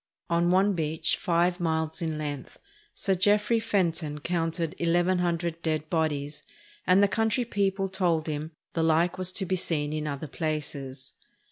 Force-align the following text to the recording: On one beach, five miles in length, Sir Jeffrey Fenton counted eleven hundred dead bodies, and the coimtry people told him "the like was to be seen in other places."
On 0.31 0.49
one 0.49 0.73
beach, 0.73 1.15
five 1.15 1.59
miles 1.59 2.01
in 2.01 2.17
length, 2.17 2.57
Sir 2.95 3.13
Jeffrey 3.13 3.59
Fenton 3.59 4.17
counted 4.19 4.73
eleven 4.79 5.19
hundred 5.19 5.61
dead 5.61 5.91
bodies, 5.91 6.41
and 6.87 7.03
the 7.03 7.07
coimtry 7.07 7.47
people 7.47 7.87
told 7.87 8.25
him 8.25 8.49
"the 8.73 8.81
like 8.81 9.19
was 9.19 9.31
to 9.33 9.45
be 9.45 9.55
seen 9.55 9.93
in 9.93 10.07
other 10.07 10.25
places." 10.25 11.13